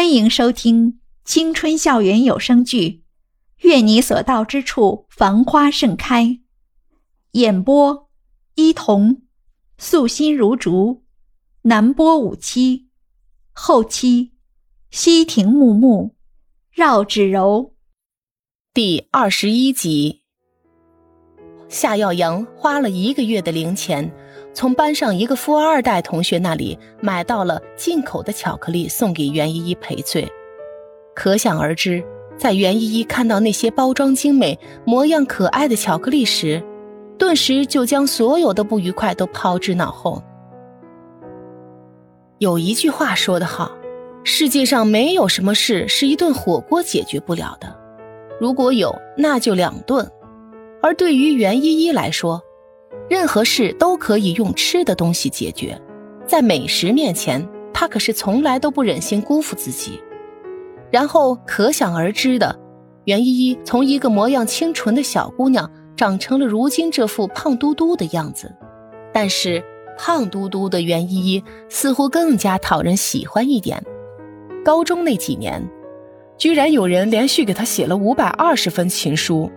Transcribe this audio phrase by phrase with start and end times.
[0.00, 2.88] 欢迎收听青春校园有声剧
[3.58, 6.24] 《愿你所到之处繁花盛开》，
[7.32, 8.08] 演播：
[8.54, 9.20] 伊童，
[9.76, 11.04] 素心如竹，
[11.64, 12.88] 南波五七，
[13.52, 14.32] 后期：
[14.90, 16.16] 西亭木木，
[16.72, 17.74] 绕指柔。
[18.72, 20.22] 第二十一集，
[21.68, 24.10] 夏耀阳花了一个月的零钱。
[24.52, 30.30] 从班上一个富二代同学那里买到了进口的巧克力，送给袁依依赔罪。
[31.14, 32.02] 可想而知，
[32.36, 36.62] 在袁依依看到那些包装精美、模样可爱的巧克力时，
[37.18, 40.22] 顿时就将所有的不愉快都抛之脑后。
[42.38, 43.70] 有一句话说得好
[44.24, 47.76] ：“世界上没有什么事是一顿火锅解决不了的，
[48.40, 50.10] 如果有，那就两顿。”
[50.82, 52.42] 而对于袁依依来说，
[53.10, 55.76] 任何事都可以用吃的东西解决，
[56.24, 60.00] 在美食面前，他可是从来都不忍心辜负自己。
[60.92, 62.56] 然后可想而知的，
[63.06, 68.54] 袁依依从一个模样清纯的小姑娘，长成了如今这副胖嘟嘟的样子。
[69.12, 69.60] 但是
[69.98, 73.84] 胖嘟嘟的袁依依似乎更加讨人喜欢一点。
[74.64, 75.68] 高中那几年，
[76.38, 79.50] 居然有人连续给她写了五百二十封情书，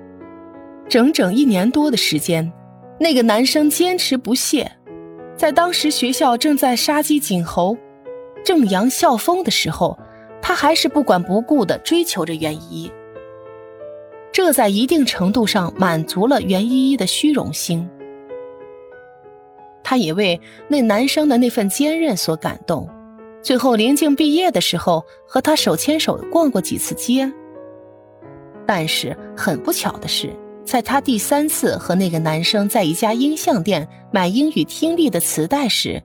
[0.89, 2.51] 整整一年多的时间。
[2.99, 4.71] 那个男生坚持不懈，
[5.35, 7.77] 在当时学校正在杀鸡儆猴、
[8.45, 9.97] 正扬校风的时候，
[10.41, 12.91] 他还是不管不顾的追求着袁依依。
[14.31, 17.87] 这在一定程度上满足了袁依依的虚荣心，
[19.83, 22.89] 他也为那男生的那份坚韧所感动。
[23.41, 27.31] 最后临近毕业的时候，和他手牵手逛过几次街。
[28.65, 30.29] 但是很不巧的是。
[30.65, 36.01] 在他第三次和那个男生在一家音像店买英语听力的磁带时，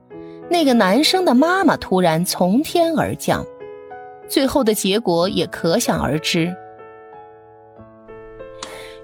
[0.50, 3.44] 那个男生的妈妈突然从天而降，
[4.28, 6.52] 最后的结果也可想而知。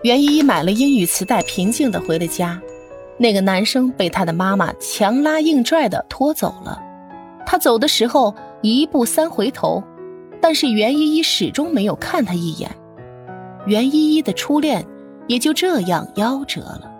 [0.03, 2.61] 袁依依买了英语磁带，平静的回了家。
[3.17, 6.83] 那个男生被他的妈妈强拉硬拽的拖走了，
[7.47, 9.83] 他走的时候一步三回头，
[10.43, 12.69] 但是袁依依始终没有看他一眼。
[13.67, 14.85] 袁依依的初恋。
[15.27, 16.91] 也就这样夭折了。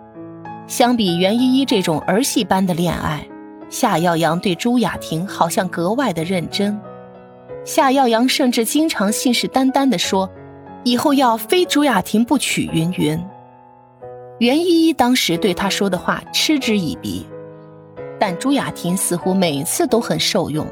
[0.67, 3.27] 相比袁依依这种儿戏般的恋爱，
[3.69, 6.79] 夏耀阳对朱雅婷好像格外的认真。
[7.63, 10.29] 夏耀阳甚至经常信誓旦旦地说
[10.83, 13.23] ：“以后要非朱雅婷不娶。”云云。
[14.39, 17.25] 袁依依当时对他说的话嗤之以鼻，
[18.19, 20.65] 但朱雅婷似乎每次都很受用。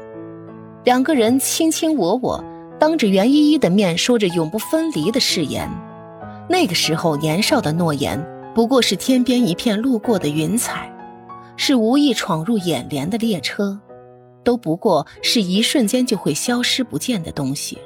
[0.84, 2.44] 两个人卿卿我我，
[2.78, 5.68] 当着袁依依的面说着永不分离的誓言。
[6.48, 8.22] 那个时候年少的诺言
[8.54, 10.92] 不过是天边一片路过的云彩，
[11.56, 13.80] 是无意闯入眼帘的列车，
[14.44, 17.78] 都不过是一瞬间就会消失不见的东西。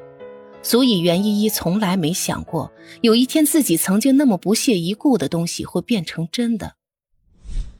[0.60, 2.70] 所以袁依依从来没想过
[3.00, 6.74] 有一天自己曾经那么不屑一顾的东西会变成真的。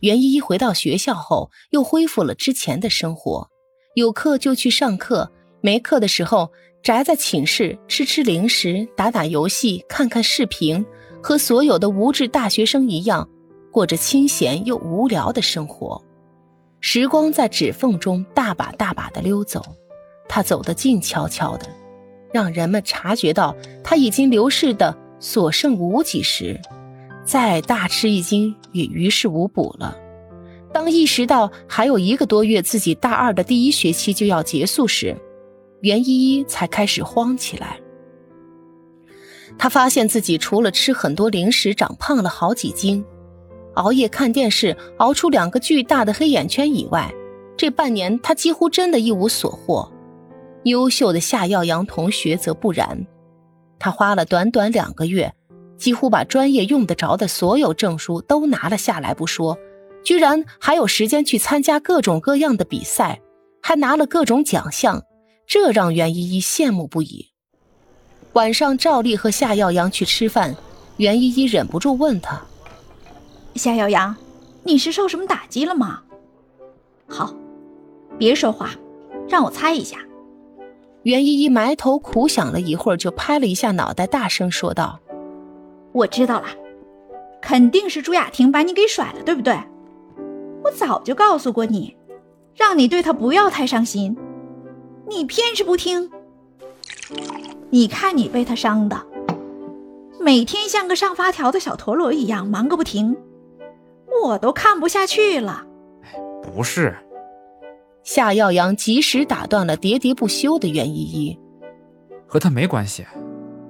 [0.01, 3.51] 袁依依回到学校后又恢复了之前的生活，
[3.95, 6.51] 有课就去上课，没课的时候。
[6.81, 10.87] 宅在寝室吃吃零食、打打游戏、看看视频，
[11.21, 13.29] 和所有的无知大学生一样，
[13.73, 16.01] 过着清闲又无聊的生活。
[16.81, 19.61] 时光在指缝中大把大把的溜走，
[20.29, 21.67] 他走得静悄悄的，
[22.33, 26.59] 让人们察觉到他已经流逝的所剩无几时，
[27.25, 29.99] 再大吃一惊也于事无补了。
[30.73, 35.15] 当意识到还有一个多月，自己大二的第一学期就要结束时，
[35.81, 37.79] 袁依依才开始慌起来。
[39.59, 43.05] 她发现自己除了吃很多零食长胖了好几斤，
[43.75, 47.13] 熬夜看电视熬出两个巨大的黑眼圈以外，
[47.57, 49.91] 这半年她几乎真的一无所获。
[50.65, 53.07] 优秀的夏耀阳同学则不然，
[53.79, 55.33] 他花了短短两个月，
[55.79, 59.57] 几乎把专业用得着的所有证书都拿了下来不说，
[60.05, 63.21] 居然还有时间去参加各种各样的比赛，
[63.63, 65.03] 还拿了各种奖项。
[65.49, 67.29] 这让袁依依羡慕不已。
[68.35, 70.55] 晚上，赵丽和夏耀阳去吃饭，
[70.99, 72.43] 袁依依忍不住问他
[73.57, 74.15] ：“夏耀阳，
[74.63, 76.03] 你是受什么打击了吗
[77.09, 77.35] ？”“好，
[78.19, 78.73] 别说话，
[79.27, 79.97] 让我猜一下。”
[81.05, 85.01] 袁依依埋头苦想了一会儿，就拍了一下脑袋，大声说道
[85.93, 86.49] ：“我知道了，
[87.41, 89.59] 肯定是朱雅婷把你给甩了，对不对？
[90.63, 91.97] 我早就告诉过你，
[92.55, 94.15] 让你对她不要太上心。”
[95.09, 96.11] 你偏是不听，
[97.71, 99.07] 你看你被他伤的，
[100.21, 103.17] 每天像个上发条的小陀螺一样忙个不停，
[104.23, 105.67] 我都看不下去了。
[106.43, 106.95] 不是，
[108.03, 111.39] 夏耀阳及时打断了喋喋不休的袁依依。
[112.27, 113.03] 和他没关系。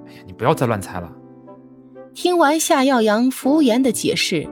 [0.05, 1.09] 哎呀，你不要再乱猜了。
[2.13, 4.45] 听完夏耀阳敷衍的解释，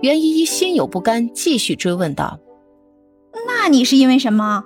[0.00, 2.40] 袁依依心有不甘，继续追问道
[3.46, 4.64] ：“那你是因为什么？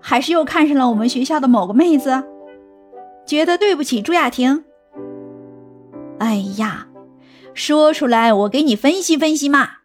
[0.00, 2.22] 还是又看上了我们学校的某个妹子，
[3.26, 4.64] 觉得对不起朱雅婷？
[6.18, 6.88] 哎呀，
[7.54, 9.77] 说出来我给你分析分析嘛。”